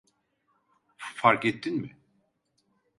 [1.15, 1.95] Farkettin mi?